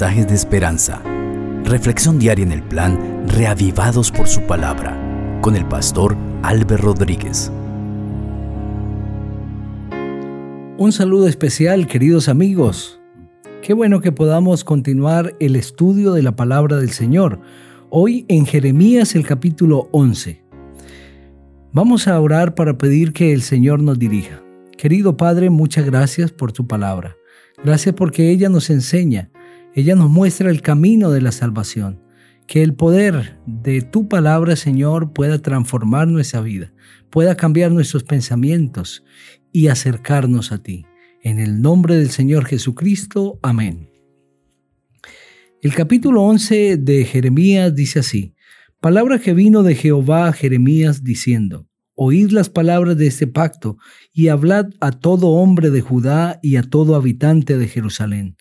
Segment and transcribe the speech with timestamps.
[0.00, 1.02] de esperanza.
[1.64, 4.98] Reflexión diaria en el plan Reavivados por su palabra
[5.42, 7.52] con el pastor Álvaro Rodríguez.
[10.78, 13.00] Un saludo especial, queridos amigos.
[13.60, 17.38] Qué bueno que podamos continuar el estudio de la palabra del Señor.
[17.90, 20.42] Hoy en Jeremías el capítulo 11.
[21.74, 24.42] Vamos a orar para pedir que el Señor nos dirija.
[24.78, 27.14] Querido Padre, muchas gracias por tu palabra.
[27.62, 29.30] Gracias porque ella nos enseña,
[29.74, 32.00] ella nos muestra el camino de la salvación.
[32.46, 36.72] Que el poder de tu palabra, Señor, pueda transformar nuestra vida,
[37.08, 39.04] pueda cambiar nuestros pensamientos
[39.52, 40.84] y acercarnos a ti.
[41.22, 43.38] En el nombre del Señor Jesucristo.
[43.42, 43.90] Amén.
[45.62, 48.34] El capítulo 11 de Jeremías dice así,
[48.80, 53.76] palabra que vino de Jehová a Jeremías diciendo, Oíd las palabras de este pacto
[54.12, 58.36] y hablad a todo hombre de Judá y a todo habitante de Jerusalén.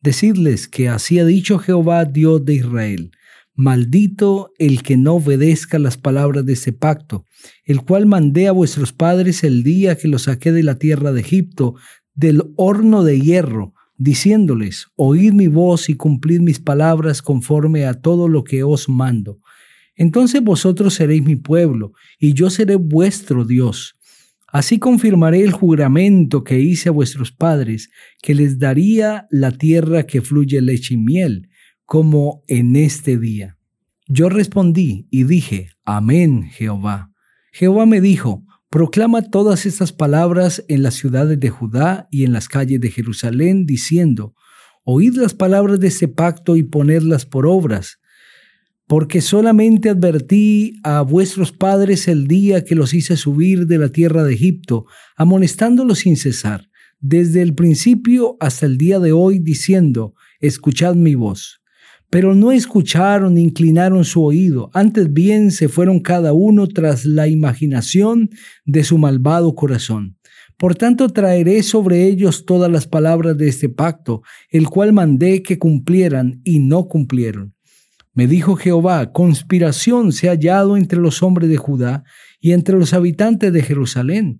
[0.00, 3.10] Decidles que así ha dicho Jehová, Dios de Israel.
[3.54, 7.24] Maldito el que no obedezca las palabras de este pacto,
[7.64, 11.22] el cual mandé a vuestros padres el día que los saqué de la tierra de
[11.22, 11.74] Egipto,
[12.14, 18.28] del horno de hierro, diciéndoles, oíd mi voz y cumplid mis palabras conforme a todo
[18.28, 19.40] lo que os mando.
[19.94, 23.95] Entonces vosotros seréis mi pueblo, y yo seré vuestro Dios.
[24.56, 27.90] Así confirmaré el juramento que hice a vuestros padres,
[28.22, 31.50] que les daría la tierra que fluye leche y miel,
[31.84, 33.58] como en este día.
[34.08, 37.12] Yo respondí y dije, Amén, Jehová.
[37.52, 42.48] Jehová me dijo, Proclama todas estas palabras en las ciudades de Judá y en las
[42.48, 44.34] calles de Jerusalén, diciendo,
[44.84, 47.98] Oíd las palabras de este pacto y ponedlas por obras
[48.86, 54.22] porque solamente advertí a vuestros padres el día que los hice subir de la tierra
[54.22, 56.68] de Egipto, amonestándolos sin cesar,
[57.00, 61.60] desde el principio hasta el día de hoy, diciendo, escuchad mi voz.
[62.08, 67.26] Pero no escucharon ni inclinaron su oído, antes bien se fueron cada uno tras la
[67.26, 68.30] imaginación
[68.64, 70.16] de su malvado corazón.
[70.56, 75.58] Por tanto traeré sobre ellos todas las palabras de este pacto, el cual mandé que
[75.58, 77.55] cumplieran y no cumplieron.
[78.16, 82.02] Me dijo Jehová, conspiración se ha hallado entre los hombres de Judá
[82.40, 84.38] y entre los habitantes de Jerusalén.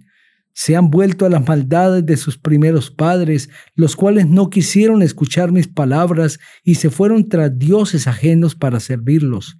[0.55, 5.53] Se han vuelto a las maldades de sus primeros padres, los cuales no quisieron escuchar
[5.53, 9.59] mis palabras y se fueron tras dioses ajenos para servirlos.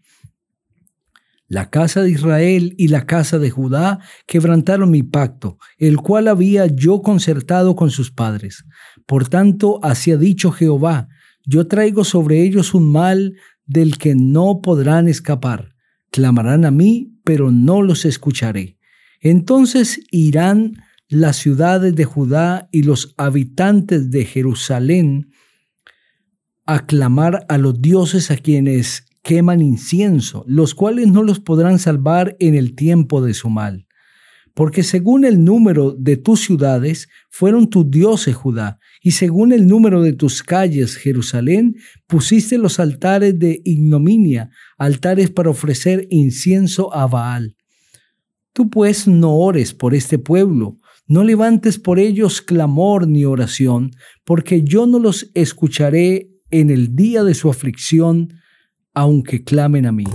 [1.47, 6.65] La casa de Israel y la casa de Judá quebrantaron mi pacto, el cual había
[6.65, 8.65] yo concertado con sus padres.
[9.05, 11.09] Por tanto, así ha dicho Jehová,
[11.45, 13.35] yo traigo sobre ellos un mal
[13.67, 15.75] del que no podrán escapar.
[16.11, 18.79] Clamarán a mí, pero no los escucharé.
[19.21, 25.31] Entonces irán las ciudades de Judá y los habitantes de Jerusalén
[26.65, 32.37] a clamar a los dioses a quienes queman incienso, los cuales no los podrán salvar
[32.41, 33.87] en el tiempo de su mal
[34.57, 40.01] porque según el número de tus ciudades fueron tus dioses Judá, y según el número
[40.01, 47.55] de tus calles Jerusalén, pusiste los altares de ignominia, altares para ofrecer incienso a Baal.
[48.55, 53.91] Tú pues no ores por este pueblo, no levantes por ellos clamor ni oración,
[54.25, 58.33] porque yo no los escucharé en el día de su aflicción,
[58.95, 60.07] aunque clamen a mí.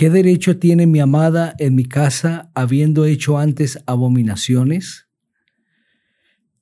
[0.00, 5.08] ¿Qué derecho tiene mi amada en mi casa habiendo hecho antes abominaciones?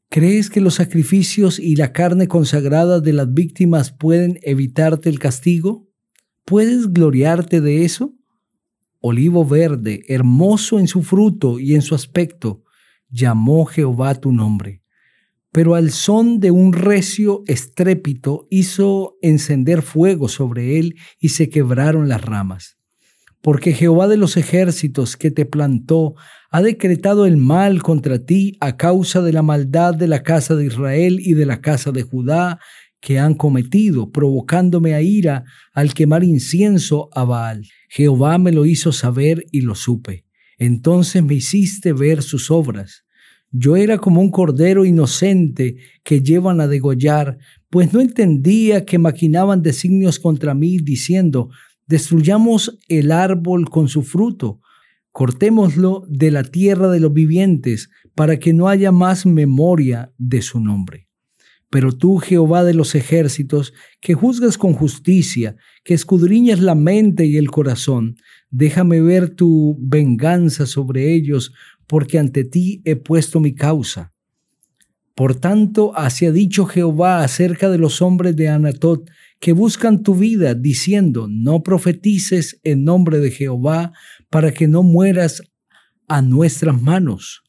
[0.09, 5.89] ¿Crees que los sacrificios y la carne consagrada de las víctimas pueden evitarte el castigo?
[6.45, 8.13] ¿Puedes gloriarte de eso?
[8.99, 12.65] Olivo verde, hermoso en su fruto y en su aspecto,
[13.09, 14.83] llamó Jehová tu nombre.
[15.53, 22.09] Pero al son de un recio estrépito hizo encender fuego sobre él y se quebraron
[22.09, 22.78] las ramas
[23.43, 26.15] porque Jehová de los ejércitos que te plantó
[26.51, 30.67] ha decretado el mal contra ti a causa de la maldad de la casa de
[30.67, 32.59] Israel y de la casa de Judá
[33.01, 37.65] que han cometido, provocándome a ira al quemar incienso a Baal.
[37.89, 40.25] Jehová me lo hizo saber y lo supe.
[40.59, 43.05] Entonces me hiciste ver sus obras.
[43.51, 47.39] Yo era como un cordero inocente que llevan a degollar,
[47.71, 51.49] pues no entendía que maquinaban designios contra mí, diciendo,
[51.89, 54.61] Destruyamos el árbol con su fruto,
[55.11, 60.61] cortémoslo de la tierra de los vivientes, para que no haya más memoria de su
[60.61, 61.09] nombre.
[61.71, 67.37] Pero tú, Jehová de los ejércitos, que juzgas con justicia, que escudriñas la mente y
[67.37, 68.17] el corazón,
[68.51, 71.53] déjame ver tu venganza sobre ellos,
[71.87, 74.13] porque ante ti he puesto mi causa.
[75.15, 80.15] Por tanto, así ha dicho Jehová acerca de los hombres de Anatot, que buscan tu
[80.15, 83.93] vida, diciendo, no profetices en nombre de Jehová,
[84.31, 85.43] para que no mueras
[86.09, 87.43] a nuestras manos.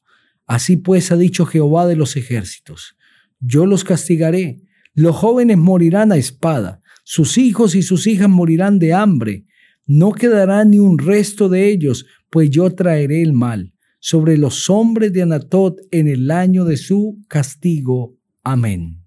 [0.45, 2.95] Así pues ha dicho Jehová de los ejércitos,
[3.39, 4.61] yo los castigaré,
[4.93, 9.45] los jóvenes morirán a espada, sus hijos y sus hijas morirán de hambre,
[9.85, 15.13] no quedará ni un resto de ellos, pues yo traeré el mal sobre los hombres
[15.13, 18.15] de Anatot en el año de su castigo.
[18.43, 18.98] Amén.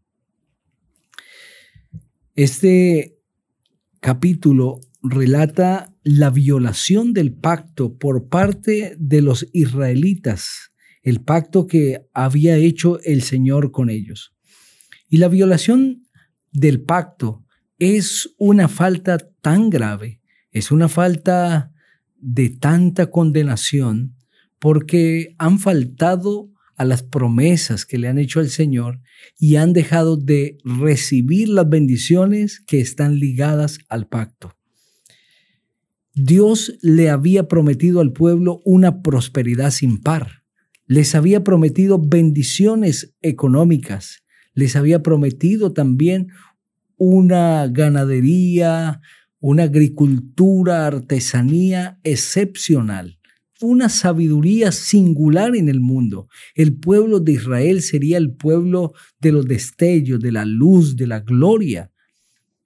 [2.35, 3.19] Este
[4.01, 12.57] capítulo relata la violación del pacto por parte de los israelitas, el pacto que había
[12.57, 14.35] hecho el Señor con ellos.
[15.11, 16.05] Y la violación
[16.53, 17.45] del pacto
[17.79, 21.71] es una falta tan grave, es una falta
[22.17, 24.17] de tanta condenación,
[24.59, 26.52] porque han faltado
[26.83, 29.01] a las promesas que le han hecho al Señor
[29.39, 34.57] y han dejado de recibir las bendiciones que están ligadas al pacto.
[36.13, 40.43] Dios le había prometido al pueblo una prosperidad sin par.
[40.87, 44.25] Les había prometido bendiciones económicas.
[44.53, 46.31] Les había prometido también
[46.97, 49.01] una ganadería,
[49.39, 53.21] una agricultura, artesanía excepcional
[53.63, 56.29] una sabiduría singular en el mundo.
[56.55, 61.21] El pueblo de Israel sería el pueblo de los destellos, de la luz, de la
[61.21, 61.93] gloria.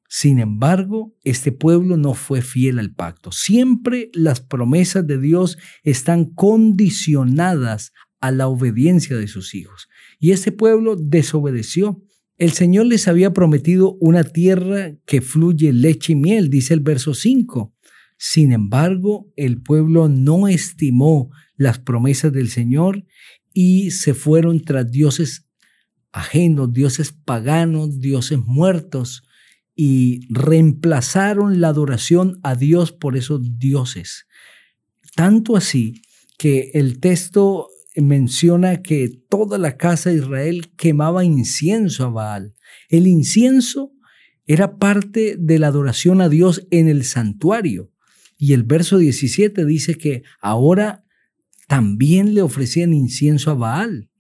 [0.09, 3.33] Sin embargo, este pueblo no fue fiel al pacto.
[3.33, 9.89] Siempre las promesas de Dios están condicionadas a la obediencia de sus hijos.
[10.19, 12.03] Y este pueblo desobedeció.
[12.39, 17.15] El Señor les había prometido una tierra que fluye leche y miel, dice el verso
[17.15, 17.76] 5.
[18.17, 23.05] Sin embargo, el pueblo no estimó las promesas del Señor
[23.53, 25.47] y se fueron tras dioses
[26.13, 29.23] ajenos, dioses paganos, dioses muertos,
[29.75, 34.27] y reemplazaron la adoración a Dios por esos dioses.
[35.15, 36.01] Tanto así
[36.39, 42.55] que el texto menciona que toda la casa de Israel quemaba incienso a Baal.
[42.89, 43.93] El incienso
[44.47, 47.91] era parte de la adoración a Dios en el santuario.
[48.37, 51.05] Y el verso 17 dice que ahora
[51.69, 54.11] también le ofrecían incienso a Baal.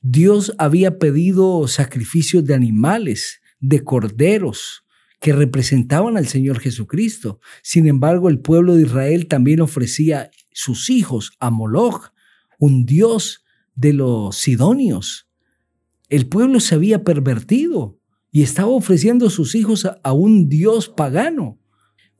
[0.00, 4.84] Dios había pedido sacrificios de animales, de corderos,
[5.20, 7.40] que representaban al Señor Jesucristo.
[7.62, 12.12] Sin embargo, el pueblo de Israel también ofrecía sus hijos a Moloch,
[12.58, 13.44] un dios
[13.74, 15.28] de los sidonios.
[16.10, 17.98] El pueblo se había pervertido
[18.30, 21.58] y estaba ofreciendo sus hijos a, un dios pagano.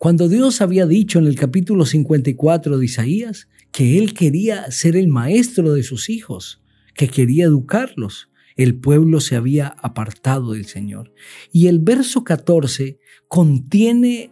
[0.05, 5.09] Cuando Dios había dicho en el capítulo 54 de Isaías que Él quería ser el
[5.09, 6.63] maestro de sus hijos,
[6.95, 11.15] que quería educarlos, el pueblo se había apartado del Señor.
[11.53, 12.99] Y el verso 14
[13.29, 14.31] contiene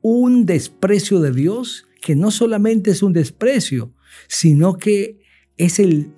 [0.00, 3.92] un desprecio de Dios que no solamente es un desprecio,
[4.28, 5.18] sino que
[5.56, 6.12] es el,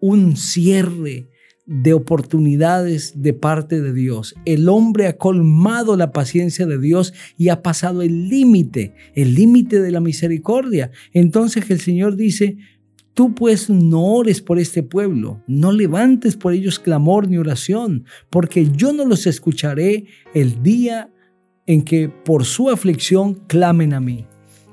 [0.00, 1.28] un cierre
[1.66, 4.34] de oportunidades de parte de Dios.
[4.44, 9.80] El hombre ha colmado la paciencia de Dios y ha pasado el límite, el límite
[9.80, 10.92] de la misericordia.
[11.12, 12.56] Entonces el Señor dice,
[13.14, 18.70] tú pues no ores por este pueblo, no levantes por ellos clamor ni oración, porque
[18.70, 21.10] yo no los escucharé el día
[21.66, 24.26] en que por su aflicción clamen a mí.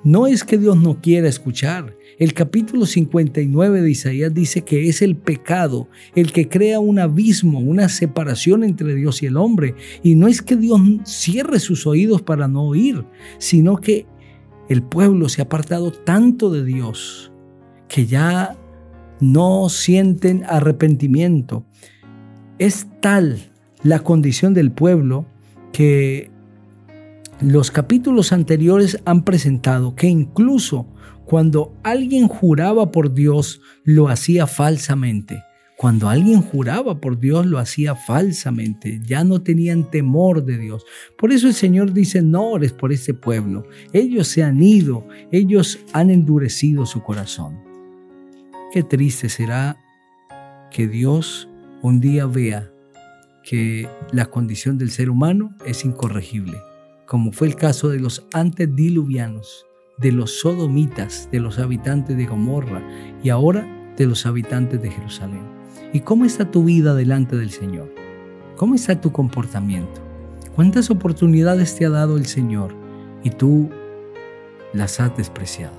[0.03, 5.01] No es que Dios no quiera escuchar, el capítulo 59 de Isaías dice que es
[5.01, 9.75] el pecado el que crea un abismo, una separación entre Dios y el hombre.
[10.03, 13.05] Y no es que Dios cierre sus oídos para no oír,
[13.37, 14.05] sino que
[14.69, 17.31] el pueblo se ha apartado tanto de Dios
[17.87, 18.57] que ya
[19.21, 21.65] no sienten arrepentimiento.
[22.59, 23.39] Es tal
[23.83, 25.25] la condición del pueblo
[25.71, 26.29] que
[27.43, 30.87] los capítulos anteriores han presentado que incluso
[31.25, 35.43] cuando alguien juraba por Dios, lo hacía falsamente.
[35.77, 39.01] Cuando alguien juraba por Dios, lo hacía falsamente.
[39.03, 40.85] Ya no tenían temor de Dios.
[41.17, 43.67] Por eso el Señor dice, no ores por este pueblo.
[43.91, 47.59] Ellos se han ido, ellos han endurecido su corazón.
[48.71, 49.77] Qué triste será
[50.71, 51.49] que Dios
[51.81, 52.71] un día vea
[53.43, 56.57] que la condición del ser humano es incorregible,
[57.13, 59.67] como fue el caso de los antediluvianos
[59.99, 62.81] de los sodomitas, de los habitantes de Gomorra
[63.21, 65.43] y ahora de los habitantes de Jerusalén.
[65.93, 67.93] ¿Y cómo está tu vida delante del Señor?
[68.55, 70.01] ¿Cómo está tu comportamiento?
[70.55, 72.73] ¿Cuántas oportunidades te ha dado el Señor
[73.23, 73.69] y tú
[74.73, 75.77] las has despreciado?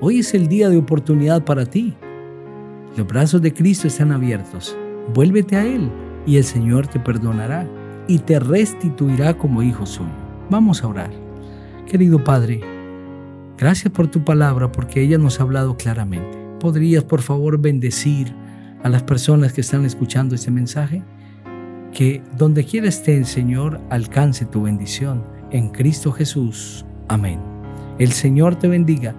[0.00, 1.94] Hoy es el día de oportunidad para ti.
[2.96, 4.76] Los brazos de Cristo están abiertos.
[5.14, 5.88] Vuélvete a Él
[6.26, 7.64] y el Señor te perdonará
[8.08, 10.27] y te restituirá como hijo suyo.
[10.50, 11.10] Vamos a orar.
[11.86, 12.60] Querido Padre,
[13.58, 16.38] gracias por tu palabra porque ella nos ha hablado claramente.
[16.58, 18.34] ¿Podrías por favor bendecir
[18.82, 21.02] a las personas que están escuchando este mensaje?
[21.92, 25.22] Que donde quiera estén, Señor, alcance tu bendición.
[25.50, 26.86] En Cristo Jesús.
[27.08, 27.40] Amén.
[27.98, 29.14] El Señor te bendiga